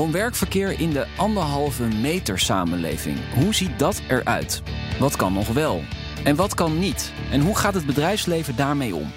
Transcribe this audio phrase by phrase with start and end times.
[0.00, 3.18] Woon-werkverkeer in de anderhalve meter samenleving.
[3.34, 4.62] Hoe ziet dat eruit?
[4.98, 5.82] Wat kan nog wel?
[6.24, 7.12] En wat kan niet?
[7.30, 9.10] En hoe gaat het bedrijfsleven daarmee om?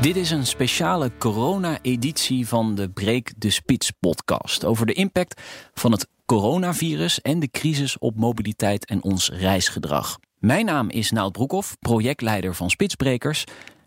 [0.00, 5.40] Dit is een speciale corona-editie van de Breek de Spits podcast over de impact
[5.74, 10.18] van het coronavirus en de crisis op mobiliteit en ons reisgedrag.
[10.38, 13.44] Mijn naam is Nout Broekhoff, projectleider van Spitsbrekers.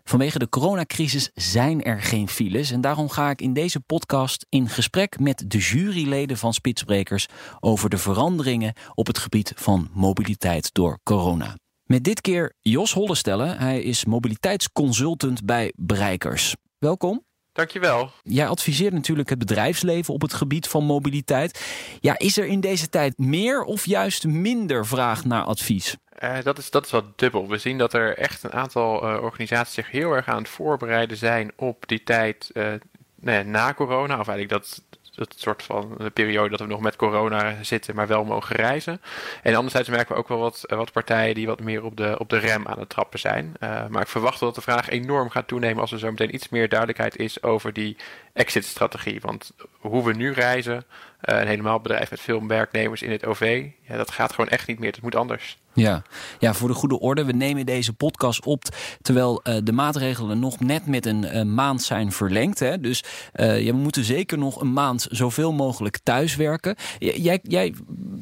[0.08, 4.68] Vanwege de coronacrisis zijn er geen files en daarom ga ik in deze podcast in
[4.68, 7.26] gesprek met de juryleden van Spitsbrekers
[7.60, 11.56] over de veranderingen op het gebied van mobiliteit door corona.
[11.84, 16.54] Met dit keer Jos Hollestelle, hij is mobiliteitsconsultant bij Breikers.
[16.78, 17.25] Welkom.
[17.56, 18.10] Dankjewel.
[18.22, 21.66] Jij adviseert natuurlijk het bedrijfsleven op het gebied van mobiliteit.
[22.00, 25.96] Ja, is er in deze tijd meer of juist minder vraag naar advies?
[26.22, 27.48] Uh, dat, is, dat is wat dubbel.
[27.48, 31.16] We zien dat er echt een aantal uh, organisaties zich heel erg aan het voorbereiden
[31.16, 32.72] zijn op die tijd uh,
[33.20, 34.18] nee, na corona.
[34.20, 34.82] Of eigenlijk dat,
[35.16, 39.00] dat soort van de periode dat we nog met corona zitten, maar wel mogen reizen.
[39.42, 42.30] En anderzijds merken we ook wel wat, wat partijen die wat meer op de, op
[42.30, 43.56] de rem aan het trappen zijn.
[43.60, 46.68] maar ik verwacht dat de vraag enorm gaat toenemen als er zo meteen iets meer
[46.68, 47.96] duidelijkheid is over die
[48.36, 49.20] exit-strategie.
[49.20, 50.84] Want hoe we nu reizen,
[51.20, 54.78] een helemaal bedrijf met veel werknemers in het OV, ja, dat gaat gewoon echt niet
[54.78, 54.92] meer.
[54.92, 55.58] Het moet anders.
[55.74, 56.02] Ja.
[56.38, 57.24] ja, voor de goede orde.
[57.24, 58.62] We nemen deze podcast op
[59.02, 62.58] terwijl uh, de maatregelen nog net met een uh, maand zijn verlengd.
[62.58, 62.80] Hè?
[62.80, 66.76] Dus uh, je moet zeker nog een maand zoveel mogelijk thuiswerken.
[66.98, 67.74] Jij, jij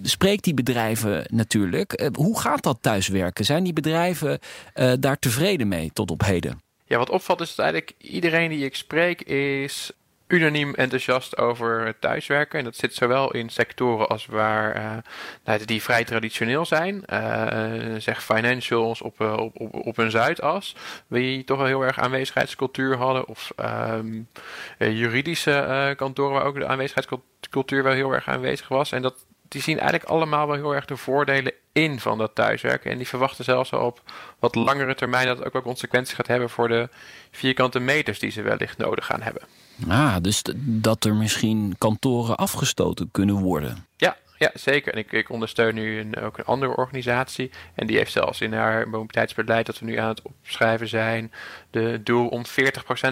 [0.03, 2.11] spreekt die bedrijven natuurlijk.
[2.15, 3.45] hoe gaat dat thuiswerken?
[3.45, 4.39] Zijn die bedrijven
[5.01, 6.63] daar tevreden mee tot op heden?
[6.87, 9.93] Ja, wat opvalt is dat eigenlijk iedereen die ik spreek is
[10.35, 12.59] unaniem enthousiast over thuiswerken.
[12.59, 14.97] En dat zit zowel in sectoren als waar, uh,
[15.45, 17.05] nou, die vrij traditioneel zijn.
[17.13, 20.77] Uh, zeg financials op, uh, op, op, op een Zuidas.
[21.09, 23.29] Die toch wel heel erg aanwezigheidscultuur hadden.
[23.29, 23.53] Of
[23.93, 24.29] um,
[24.79, 28.93] juridische kantoren waar ook de aanwezigheidscultuur wel heel erg aanwezig was.
[28.93, 29.15] En dat,
[29.49, 32.91] die zien eigenlijk allemaal wel heel erg de voordelen in van dat thuiswerken.
[32.91, 34.01] En die verwachten zelfs al op
[34.39, 36.89] wat langere termijn dat het ook wel consequenties gaat hebben voor de
[37.31, 39.43] vierkante meters die ze wellicht nodig gaan hebben.
[39.89, 43.87] Ah, dus dat er misschien kantoren afgestoten kunnen worden.
[43.97, 44.93] Ja, ja zeker.
[44.93, 47.51] En ik, ik ondersteun nu een, ook een andere organisatie.
[47.75, 51.33] En die heeft zelfs in haar mobiliteitsbeleid dat we nu aan het opschrijven zijn.
[51.71, 52.43] De doel om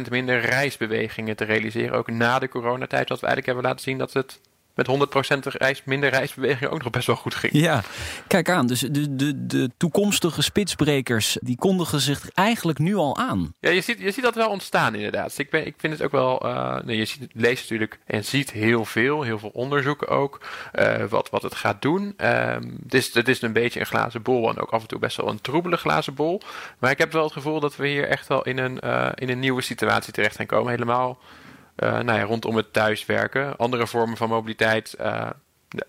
[0.06, 1.96] 40% minder reisbewegingen te realiseren.
[1.96, 3.08] Ook na de coronatijd.
[3.08, 4.40] Wat we eigenlijk hebben laten zien dat het
[4.74, 7.52] met 100% reis, minder reisbeweging ook nog best wel goed ging.
[7.52, 7.82] Ja,
[8.26, 8.66] kijk aan.
[8.66, 13.54] Dus de, de, de toekomstige spitsbrekers, die kondigen zich eigenlijk nu al aan.
[13.60, 15.24] Ja, je ziet, je ziet dat wel ontstaan inderdaad.
[15.24, 16.46] Dus ik, ben, ik vind het ook wel...
[16.46, 20.40] Uh, nee, je ziet, leest natuurlijk en ziet heel veel, heel veel onderzoeken ook,
[20.74, 22.02] uh, wat, wat het gaat doen.
[22.02, 24.98] Um, het, is, het is een beetje een glazen bol en ook af en toe
[24.98, 26.40] best wel een troebele glazen bol.
[26.78, 29.28] Maar ik heb wel het gevoel dat we hier echt wel in een, uh, in
[29.28, 30.70] een nieuwe situatie terecht gaan komen.
[30.70, 31.18] Helemaal
[31.76, 33.56] nou ja, rondom het thuiswerken.
[33.56, 34.94] Andere vormen van mobiliteit.
[35.00, 35.30] Uh,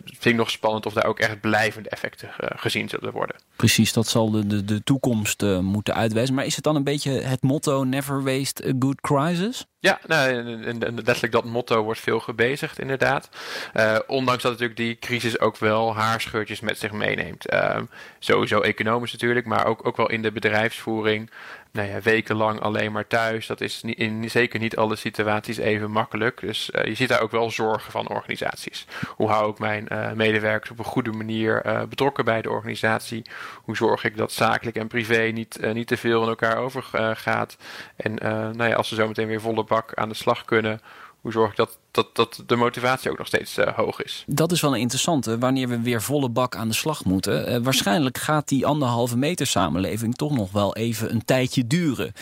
[0.05, 3.35] vind ik nog spannend of daar ook echt blijvende effecten uh, gezien zullen worden.
[3.55, 6.35] Precies, dat zal de, de, de toekomst moeten uitwijzen.
[6.35, 9.65] Maar is het dan een beetje het motto never waste a good crisis?
[9.79, 13.29] Ja, nou, en, en letterlijk dat motto wordt veel gebezigd inderdaad.
[13.73, 17.53] Uh, ondanks dat natuurlijk die crisis ook wel haarscheurtjes met zich meeneemt.
[17.53, 17.77] Uh,
[18.19, 21.29] sowieso economisch natuurlijk, maar ook, ook wel in de bedrijfsvoering
[21.73, 23.47] nou ja, wekenlang alleen maar thuis.
[23.47, 26.39] Dat is niet, in zeker niet alle situaties even makkelijk.
[26.39, 28.85] Dus uh, je ziet daar ook wel zorgen van organisaties.
[29.15, 33.25] Hoe hou ik mijn uh, medewerkers op een goede manier uh, betrokken bij de organisatie?
[33.63, 37.57] Hoe zorg ik dat zakelijk en privé niet, niet te veel in elkaar overgaat?
[37.95, 38.13] en
[38.55, 40.81] nou ja, als ze zo meteen weer volle bak aan de slag kunnen
[41.23, 44.23] hoe zorg ik dat, dat, dat de motivatie ook nog steeds uh, hoog is?
[44.27, 45.37] Dat is wel een interessante.
[45.37, 47.51] Wanneer we weer volle bak aan de slag moeten.
[47.51, 52.13] Uh, waarschijnlijk gaat die anderhalve meter samenleving toch nog wel even een tijdje duren.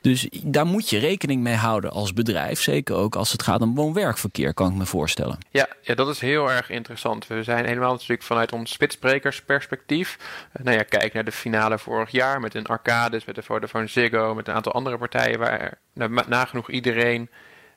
[0.00, 2.60] Dus daar moet je rekening mee houden als bedrijf.
[2.60, 5.38] Zeker ook als het gaat om woon-werkverkeer, kan ik me voorstellen.
[5.50, 7.26] Ja, ja, dat is heel erg interessant.
[7.26, 10.18] We zijn helemaal natuurlijk vanuit ons spitsbrekersperspectief.
[10.56, 13.86] Uh, nou ja, kijk naar de finale vorig jaar met een Arcades, met de Vodafone
[13.86, 17.30] Ziggo, met een aantal andere partijen waar nou, nagenoeg iedereen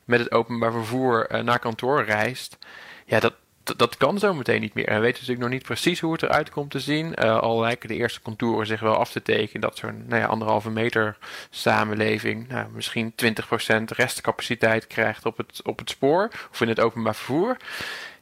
[0.06, 2.58] met het openbaar vervoer uh, naar kantoor reist.
[3.06, 3.34] Ja, dat,
[3.64, 4.88] dat kan zo meteen niet meer.
[4.88, 7.14] En we weten natuurlijk nog niet precies hoe het eruit komt te zien.
[7.24, 10.28] Uh, al lijken de eerste contouren zich wel af te tekenen dat zo'n nou ja,
[10.28, 11.18] anderhalve meter
[11.50, 17.16] samenleving nou, misschien 20% restcapaciteit krijgt op het, op het spoor of in het openbaar
[17.16, 17.58] vervoer.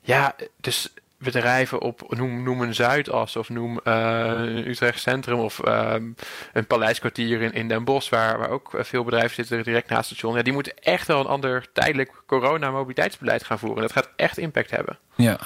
[0.02, 6.12] Ja, dus bedrijven op, noem, noem een Zuidas of noem uh, Utrecht Centrum of ehm,
[6.54, 10.18] een paleiskwartier in, in Den Bosch, waar, waar ook veel bedrijven zitten direct naast het
[10.18, 10.38] station.
[10.38, 13.82] Ja, die moeten echt wel een ander tijdelijk corona-mobiliteitsbeleid gaan voeren.
[13.82, 14.98] Dat gaat echt impact hebben.
[15.16, 15.40] Ja.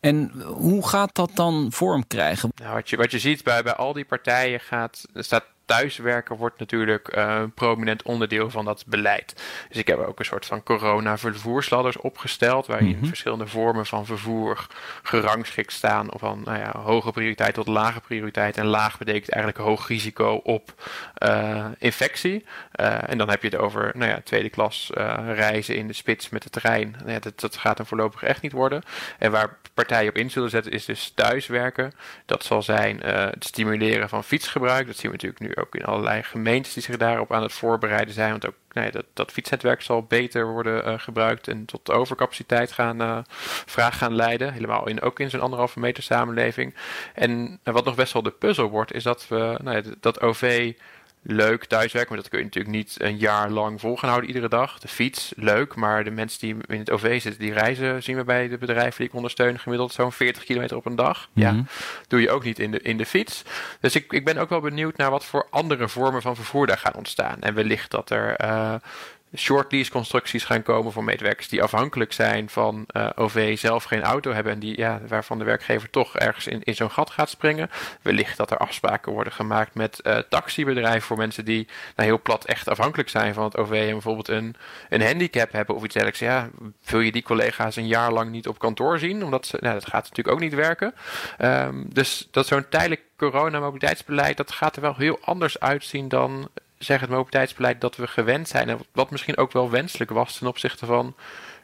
[0.00, 2.52] En hoe gaat dat dan vorm krijgen?
[2.54, 6.58] Nou, wat, je, wat je ziet bij, bij al die partijen gaat, staat thuiswerken wordt
[6.58, 9.42] natuurlijk uh, een prominent onderdeel van dat beleid.
[9.68, 14.66] Dus ik heb ook een soort van corona-vervoersladders opgesteld, waarin mm verschillende vormen van vervoer
[15.02, 18.56] gerangschikt staan van nou ja, hoge prioriteit tot lage prioriteit.
[18.56, 20.74] En laag betekent eigenlijk hoog risico op
[21.24, 22.44] uh, infectie.
[22.80, 24.90] Uh, en dan heb je het over nou ja, tweede klas
[25.34, 26.94] reizen in de spits met de trein.
[26.98, 28.82] Nou ja, dat, dat gaat dan voorlopig echt niet worden.
[29.18, 31.92] En waar partijen op in zullen zetten is dus thuiswerken.
[32.26, 34.86] Dat zal zijn het stimuleren van fietsgebruik.
[34.86, 38.14] Dat zien we natuurlijk nu ook in allerlei gemeentes die zich daarop aan het voorbereiden
[38.14, 38.30] zijn.
[38.30, 43.02] Want ook nee, dat, dat fietsnetwerk zal beter worden uh, gebruikt en tot overcapaciteit gaan,
[43.02, 43.18] uh,
[43.66, 44.52] vraag gaan leiden.
[44.52, 46.74] Helemaal in, ook in zo'n anderhalve meter samenleving.
[47.14, 50.72] En wat nog best wel de puzzel wordt, is dat we nou ja, dat OV
[51.22, 52.12] leuk thuiswerken.
[52.12, 54.78] Maar dat kun je natuurlijk niet een jaar lang vol gaan houden iedere dag.
[54.78, 55.74] De fiets, leuk.
[55.74, 58.96] Maar de mensen die in het OV zitten, die reizen, zien we bij de bedrijven
[58.96, 61.28] die ik ondersteun, gemiddeld zo'n 40 kilometer op een dag.
[61.32, 61.62] Ja, mhm.
[62.08, 63.42] doe je ook niet in de, in de fiets.
[63.80, 66.78] Dus ik, ik ben ook wel benieuwd naar wat voor andere vormen van vervoer daar
[66.78, 67.40] gaan ontstaan.
[67.40, 68.74] En wellicht dat er uh,
[69.36, 74.02] short lease constructies gaan komen voor medewerkers die afhankelijk zijn van eh, OV, zelf geen
[74.02, 77.30] auto hebben en die, ja, waarvan de werkgever toch ergens in, in zo'n gat gaat
[77.30, 77.70] springen.
[78.02, 82.44] Wellicht dat er afspraken worden gemaakt met uh, taxibedrijven voor mensen die nou, heel plat
[82.44, 84.54] echt afhankelijk zijn van het OV en bijvoorbeeld een,
[84.88, 86.20] een handicap hebben of iets dergelijks.
[86.20, 86.48] Ja,
[86.84, 89.24] wil je die collega's een jaar lang niet op kantoor zien?
[89.24, 90.94] Omdat ze, nou, dat gaat natuurlijk ook niet werken.
[91.38, 96.50] Um, dus dat zo'n tijdelijk corona-mobiliteitsbeleid, dat gaat er wel heel anders uitzien dan
[96.84, 98.68] zeg het mobiliteitsbeleid dat we gewend zijn.
[98.68, 101.14] En wat misschien ook wel wenselijk was ten opzichte van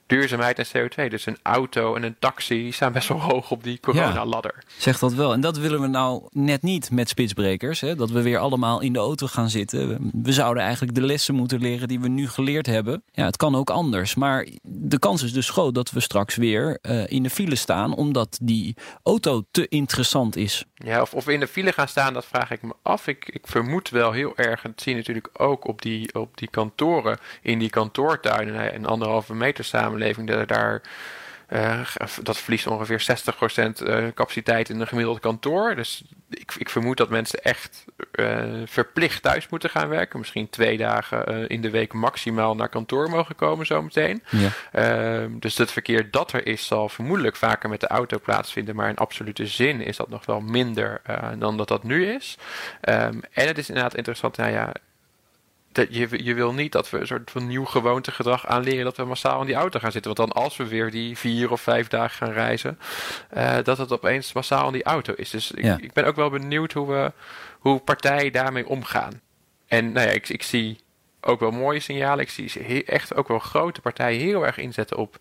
[0.07, 1.09] duurzaamheid en CO2.
[1.09, 4.55] Dus een auto en een taxi staan best wel hoog op die coronaladder.
[4.57, 5.33] Ja, zeg dat wel.
[5.33, 7.81] En dat willen we nou net niet met spitsbrekers.
[7.81, 7.95] Hè?
[7.95, 10.11] Dat we weer allemaal in de auto gaan zitten.
[10.23, 13.03] We zouden eigenlijk de lessen moeten leren die we nu geleerd hebben.
[13.13, 14.15] Ja, het kan ook anders.
[14.15, 17.95] Maar de kans is dus groot dat we straks weer uh, in de file staan...
[17.95, 20.65] omdat die auto te interessant is.
[20.75, 23.07] Ja, of, of we in de file gaan staan, dat vraag ik me af.
[23.07, 26.37] Ik, ik vermoed wel heel erg, en dat zie je natuurlijk ook op die, op
[26.39, 27.19] die kantoren...
[27.43, 30.83] in die kantoortuinen, een anderhalve meter samen samenleving daar.
[31.49, 31.81] Uh,
[32.23, 33.07] dat verliest ongeveer
[33.81, 35.75] 60% uh, capaciteit in een gemiddeld kantoor.
[35.75, 40.19] Dus ik, ik vermoed dat mensen echt uh, verplicht thuis moeten gaan werken.
[40.19, 44.23] Misschien twee dagen in de week maximaal naar kantoor mogen komen zometeen.
[44.31, 44.49] Ja.
[44.73, 48.77] Ehm, dus het verkeer dat er is zal vermoedelijk vaker met de auto plaatsvinden.
[48.77, 51.01] Maar in absolute zin is dat nog wel minder
[51.39, 52.39] dan dat dat nu is.
[52.89, 54.37] Um, en het is inderdaad interessant.
[54.37, 54.73] Nou ja,
[55.77, 59.05] dat je, je wil niet dat we een soort van nieuw gewoontegedrag aanleren dat we
[59.05, 60.15] massaal in die auto gaan zitten.
[60.15, 62.79] Want dan als we weer die vier of vijf dagen gaan reizen,
[63.37, 65.31] uh, dat het opeens massaal in die auto is.
[65.31, 67.13] Dus ik, ik, ben ook wel benieuwd hoe, we,
[67.59, 69.21] hoe partijen daarmee omgaan.
[69.67, 70.79] En nou ja, ik, ik zie
[71.21, 72.25] ook wel mooie signalen.
[72.25, 75.19] Ik zie echt ook wel grote partijen heel erg inzetten op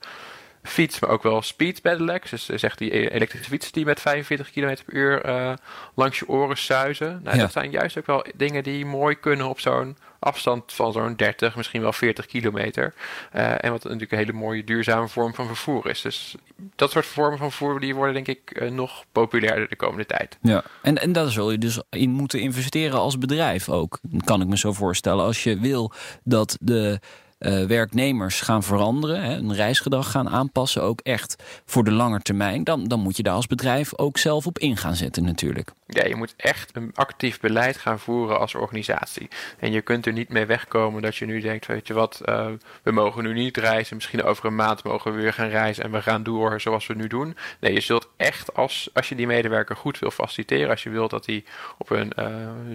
[0.67, 2.29] fiets, maar ook wel speed pedelecs.
[2.29, 5.53] Dus eh, zegt die e-, elektrische fiets die met 45 km per uur uh,
[5.95, 7.19] langs je oren suizen.
[7.23, 11.15] Nou, Dat zijn juist ook wel dingen die mooi kunnen op zo'n afstand van zo'n
[11.15, 12.93] 30, misschien wel 40 kilometer.
[13.35, 16.01] Uh, en wat natuurlijk een hele mooie duurzame vorm van vervoer is.
[16.01, 16.35] Dus
[16.75, 20.37] dat soort vormen van vervoer die worden denk ik uh, nog populairder de komende tijd.
[20.41, 23.99] Ja, en, en daar zul je dus in moeten investeren als bedrijf ook.
[24.23, 25.25] Kan ik me zo voorstellen.
[25.25, 25.91] Als je wil
[26.23, 26.99] dat de
[27.39, 32.63] uh, werknemers gaan veranderen, hè, een reisgedrag gaan aanpassen, ook echt voor de lange termijn,
[32.63, 35.71] dan, dan moet je daar als bedrijf ook zelf op in gaan zetten natuurlijk.
[35.87, 39.27] Ja, je moet echt een actief beleid gaan voeren als organisatie.
[39.59, 42.47] En je kunt er niet mee wegkomen dat je nu denkt, weet je wat, uh,
[42.83, 45.91] we mogen nu niet reizen, misschien over een maand mogen we weer gaan reizen en
[45.91, 47.37] we gaan door zoals we nu doen.
[47.59, 51.09] Nee, je zult echt, als, als je die medewerker goed wil faciliteren, als je wilt
[51.09, 51.43] dat hij
[51.77, 52.25] op een uh,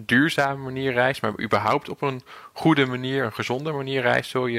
[0.07, 4.50] duurzame manier reist, maar überhaupt op een goede manier, een gezonde manier reist, zul je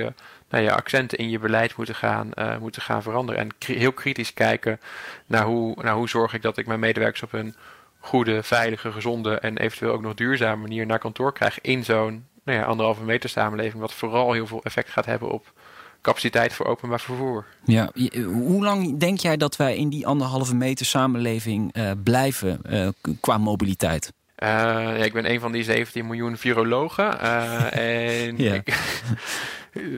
[0.49, 3.41] nou ja, accenten in je beleid moeten gaan, uh, moeten gaan veranderen.
[3.41, 4.79] En heel kritisch kijken
[5.25, 7.55] naar hoe, naar hoe zorg ik dat ik mijn medewerkers op een
[7.99, 12.57] goede, veilige, gezonde en eventueel ook nog duurzame manier naar kantoor krijg in zo'n nou
[12.59, 15.53] ja, anderhalve meter samenleving, wat vooral heel veel effect gaat hebben op
[16.01, 17.45] capaciteit voor openbaar vervoer.
[17.63, 17.91] Ja,
[18.23, 22.87] hoe lang denk jij dat wij in die anderhalve meter samenleving uh, blijven uh,
[23.19, 24.13] qua mobiliteit?
[24.37, 27.19] Uh, ja, ik ben een van die 17 miljoen virologen.
[27.71, 28.79] en ik,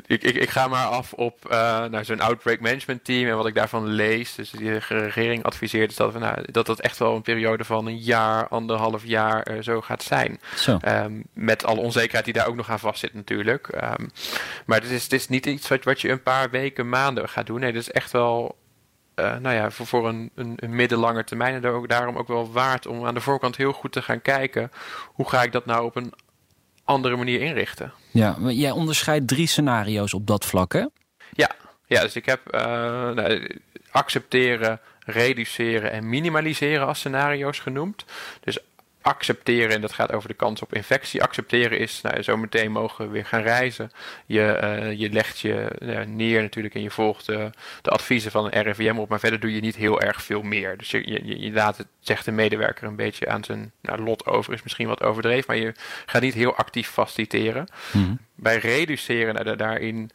[0.06, 3.48] ik, ik, ik, ga maar af op uh, nou, zo'n outbreak management team en wat
[3.48, 4.36] ik daarvan lees.
[4.36, 7.64] Dus die de regering adviseert is dat, we, nou, dat dat echt wel een periode
[7.64, 10.40] van een jaar, anderhalf jaar uh, zo gaat zijn.
[10.56, 10.80] Zo.
[10.88, 13.68] Um, met alle onzekerheid die daar ook nog aan vastzit natuurlijk.
[13.68, 14.12] Um,
[14.66, 17.46] maar het is, het is niet iets wat, wat je een paar weken, maanden gaat
[17.46, 17.60] doen.
[17.60, 18.62] Nee, dat is echt wel
[19.16, 22.88] nou ja, voor, voor een, een, een middellange termijn en ook, daarom ook wel waard
[22.88, 24.72] om aan de voorkant heel goed te gaan kijken.
[25.06, 26.14] Hoe ga ik dat nou op een
[26.84, 27.94] andere manier inrichten?
[28.14, 30.74] Ja, jij onderscheidt drie scenario's op dat vlak?
[31.34, 31.50] Ja,
[31.86, 33.60] ja dus ik heb nou,
[33.92, 38.06] accepteren, reduceren en minimaliseren als scenario's genoemd.
[38.40, 38.58] Dus
[39.04, 41.24] accepteren, en dat gaat over de kans op infectie.
[41.24, 43.92] Accepteren is, nou, zo meteen mogen we weer gaan reizen.
[44.26, 45.68] Je, uh, je legt je
[46.08, 47.50] neer natuurlijk en je volgt de,
[47.82, 50.78] de adviezen van een RIVM op, maar verder doe je niet heel erg veel meer.
[50.78, 54.26] Dus je, je, je laat het, zegt de medewerker, een beetje aan zijn nou, lot
[54.26, 55.74] over, is misschien wat overdreven, maar je
[56.06, 57.68] gaat niet heel actief faciliteren.
[57.92, 60.12] Mm Bij reduceren, nou, daarin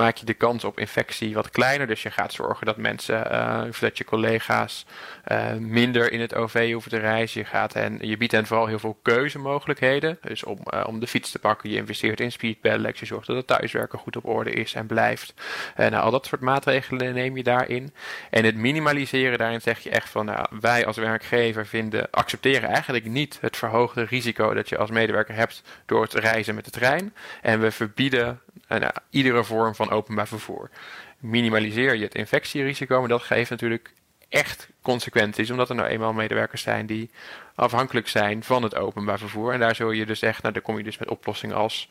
[0.00, 1.86] maak je de kans op infectie wat kleiner.
[1.86, 4.86] Dus je gaat zorgen dat mensen, uh, dat je collega's
[5.32, 7.40] uh, minder in het OV hoeven te reizen.
[7.40, 10.18] Je, gaat hen, je biedt hen vooral heel veel keuzemogelijkheden.
[10.22, 13.00] Dus om, uh, om de fiets te pakken, je investeert in speedpedelecs.
[13.00, 15.34] Je zorgt dat het thuiswerken goed op orde is en blijft.
[15.76, 17.94] nou, al dat soort maatregelen neem je daarin.
[18.30, 20.24] En het minimaliseren, daarin zeg je echt van...
[20.24, 24.54] Nou, wij als werkgever vinden, accepteren eigenlijk niet het verhoogde risico...
[24.54, 27.14] dat je als medewerker hebt door het reizen met de trein.
[27.42, 28.40] En we verbieden
[28.78, 30.70] nou, iedere vorm van openbaar vervoer.
[31.18, 33.92] Minimaliseer je het infectierisico, maar dat geeft natuurlijk
[34.28, 37.10] echt consequenties, omdat er nou eenmaal medewerkers zijn die
[37.54, 39.52] afhankelijk zijn van het openbaar vervoer.
[39.52, 41.88] En daar zul je dus echt, nou, dan kom je dus met oplossingen als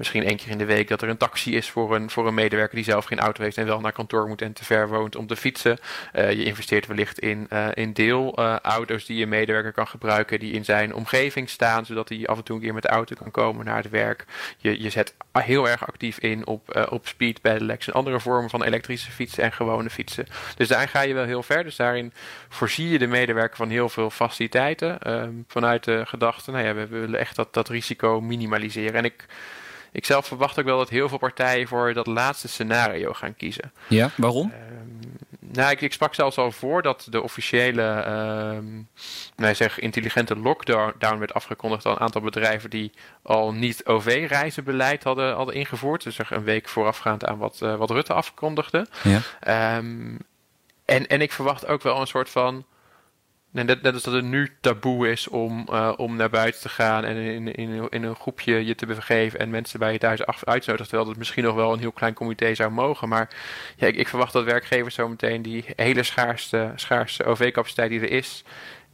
[0.00, 2.34] misschien één keer in de week dat er een taxi is voor een, voor een
[2.34, 5.16] medewerker die zelf geen auto heeft en wel naar kantoor moet en te ver woont
[5.16, 5.78] om te fietsen.
[6.14, 10.52] Uh, je investeert wellicht in, uh, in deelauto's uh, die je medewerker kan gebruiken, die
[10.52, 13.30] in zijn omgeving staan, zodat hij af en toe een keer met de auto kan
[13.30, 14.24] komen naar het werk.
[14.58, 18.62] Je, je zet heel erg actief in op, op speed pedelecs en andere vormen van
[18.62, 20.26] elektrische fietsen en gewone fietsen.
[20.56, 21.64] Dus daar ga je wel heel ver.
[21.64, 22.12] Dus daarin
[22.48, 24.98] voorzie je de medewerker van heel veel faciliteiten
[25.46, 28.94] vanuit de gedachte, nou ja, we willen echt dat, dat risico minimaliseren.
[28.94, 29.26] En ik
[29.92, 33.72] ik zelf verwacht ook wel dat heel veel partijen voor dat laatste scenario gaan kiezen.
[33.88, 34.52] Ja, waarom?
[34.52, 35.00] Um,
[35.52, 38.04] nou, ik, ik, sprak zelfs al voor dat de officiële
[38.56, 38.88] um,
[39.36, 42.92] nou, zeg, intelligente lockdown werd afgekondigd door een aantal bedrijven die
[43.22, 46.02] al niet OV-reizenbeleid hadden, hadden ingevoerd.
[46.02, 48.86] Dus een week voorafgaand aan wat, uh, wat Rutte afkondigde.
[49.02, 49.76] Ja.
[49.76, 50.18] Um,
[50.84, 52.64] en, en ik verwacht ook wel een soort van
[53.52, 57.04] Net, net als dat het nu taboe is om, uh, om naar buiten te gaan
[57.04, 60.88] en in, in, in een groepje je te begeven en mensen bij je thuis uitnodigen.
[60.88, 63.08] Terwijl het misschien nog wel een heel klein comité zou mogen.
[63.08, 63.28] Maar
[63.76, 68.44] ja, ik, ik verwacht dat werkgevers zometeen die hele schaarste, schaarste OV-capaciteit die er is,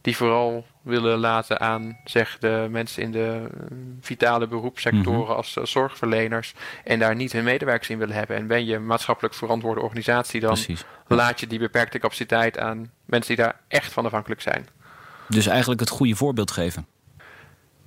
[0.07, 5.31] die vooral willen laten aan zeg, de mensen in de eh, vitale beroepssectoren mhm.
[5.31, 8.35] als, zorgverleners en daar niet hun medewerkers in willen hebben.
[8.35, 10.57] En ben je maatschappelijk verantwoorde organisatie, dan
[11.07, 14.67] laat je die beperkte capaciteit aan mensen die daar echt van afhankelijk zijn.
[15.27, 16.87] Dus eigenlijk het goede voorbeeld geven.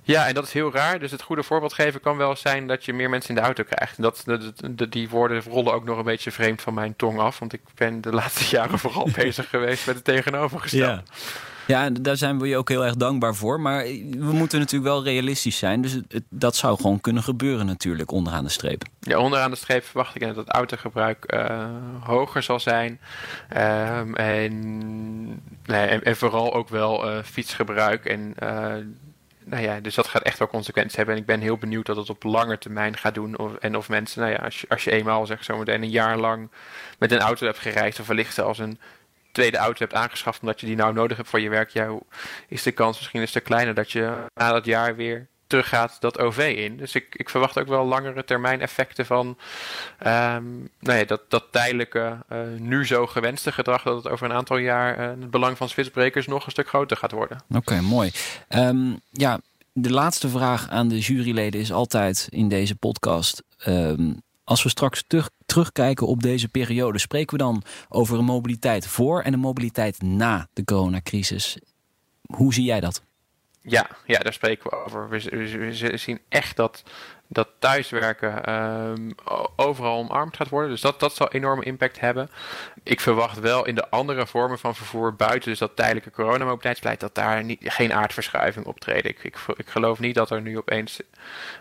[0.01, 0.99] Ja, en dat is heel raar.
[0.99, 3.63] Dus het goede voorbeeld geven kan wel zijn dat je meer mensen in de auto
[3.63, 3.97] krijgt.
[3.97, 7.39] En dat, dat, die woorden rollen ook nog een beetje vreemd van mijn tong af.
[7.39, 10.85] Want ik ben de laatste jaren vooral bezig geweest met het tegenovergestelde.
[10.85, 11.03] Ja.
[11.67, 13.59] Ja, daar zijn we je ook heel erg dankbaar voor.
[13.59, 13.83] Maar
[14.17, 15.81] we moeten natuurlijk wel realistisch zijn.
[15.81, 18.83] Dus het, dat zou gewoon kunnen gebeuren natuurlijk, onderaan de streep.
[18.99, 21.65] Ja, onderaan de streep verwacht ik dat het autogebruik uh,
[21.99, 22.99] hoger zal zijn.
[23.57, 28.35] Um, en, vooral ook wel uh, fietsgebruik en...
[28.43, 28.73] Uh,
[29.45, 31.15] nou ja, dus dat gaat echt wel consequenties hebben.
[31.15, 33.37] En ik ben heel benieuwd dat het op lange termijn gaat doen.
[33.37, 36.49] Of, en of mensen, nou ja, als je, als je eenmaal zeg een jaar lang
[36.99, 38.79] met een auto hebt gereisd, of wellicht als een
[39.31, 41.97] tweede auto hebt aangeschaft omdat je die nou nodig hebt voor je werk, ja,
[42.47, 46.19] is de kans misschien een stuk kleiner dat je na dat jaar weer teruggaat dat
[46.19, 46.77] OV in.
[46.77, 49.37] Dus ik, ik verwacht ook wel langere termijn effecten van
[50.07, 54.99] um, dat, dat tijdelijke, uh, nu zo gewenste gedrag, dat het over een aantal jaar
[54.99, 57.43] uh, het belang van switchbrekers nog een stuk groter gaat worden.
[57.55, 58.11] Oké, mooi.
[58.49, 59.39] Um, ja,
[59.73, 63.43] de laatste vraag aan de juryleden is altijd in deze podcast.
[63.67, 68.87] Um, als we straks terug, terugkijken op deze periode, spreken we dan over een mobiliteit
[68.87, 71.57] voor en een mobiliteit na de coronacrisis.
[72.21, 73.03] Hoe zie jij dat?
[73.61, 75.09] Ja, ja daar spreken we over.
[75.09, 75.19] We,
[75.79, 76.83] we, zien echt dat
[77.33, 79.15] dat thuiswerken um,
[79.55, 80.69] overal omarmd gaat worden.
[80.69, 82.29] Dus dat, dat zal enorme impact hebben.
[82.83, 87.15] Ik verwacht wel in de andere vormen van vervoer buiten dus dat tijdelijke coronamobiliteitsbeleid dat
[87.15, 89.07] daar niet, geen aardverschuiving optreedt.
[89.07, 90.99] Ik, ik, ik, geloof niet dat er nu opeens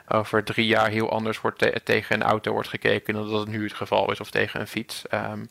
[0.09, 3.63] over drie jaar heel anders wordt tegen een auto wordt gekeken dan dat het nu
[3.63, 5.05] het geval is of tegen een fiets.
[5.15, 5.49] Um,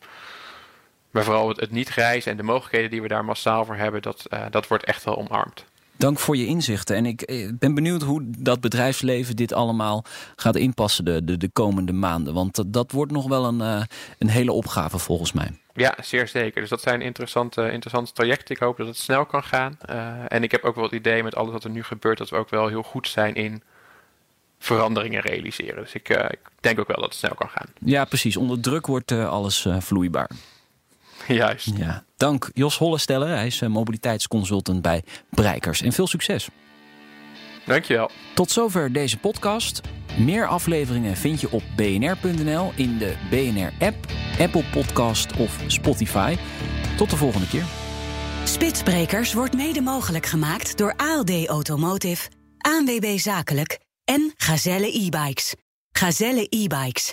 [1.10, 4.24] maar vooral het, niet reizen en de mogelijkheden die we daar massaal voor hebben, dat,
[4.30, 5.64] uh, dat wordt echt wel omarmd.
[6.00, 6.96] Dank voor je inzichten.
[6.96, 10.04] En ik eh, ben benieuwd hoe dat bedrijfsleven dit allemaal
[10.36, 12.34] gaat inpassen de, de, de komende maanden.
[12.34, 13.82] Want dat wordt nog wel een, uh,
[14.18, 15.50] een hele opgave volgens mij.
[15.74, 16.60] Ja, zeer zeker.
[16.60, 18.54] Dus dat zijn interessante, interessante trajecten.
[18.54, 19.78] Ik hoop dat het snel kan gaan.
[19.90, 22.30] Uh, en ik heb ook wel het idee met alles wat er nu gebeurt, dat
[22.30, 23.62] we ook wel heel goed zijn in
[24.58, 25.82] veranderingen realiseren.
[25.82, 27.66] Dus ik, uh, ik denk ook wel dat het snel kan gaan.
[27.78, 28.36] Ja, precies.
[28.36, 30.30] Onder druk wordt alles vloeibaar.
[31.28, 31.70] Juist.
[31.76, 33.28] Ja, dank Jos Hollesteller.
[33.28, 35.82] Hij is eh, mobiliteitsconsultant bij Breikers.
[35.82, 36.48] En veel succes.
[37.66, 38.10] Dankjewel.
[38.34, 39.80] Tot zover deze podcast.
[40.18, 43.96] Meer afleveringen vind je op bnr.nl in de BNR-app,
[44.38, 46.36] Apple Podcast of Spotify.
[46.96, 47.64] Tot de volgende keer.
[48.44, 55.54] Spitsbrekers wordt mede mogelijk gemaakt door ALD Automotive, ANWB Zakelijk en Gazelle e-bikes.
[55.92, 57.12] Gazelle e-bikes.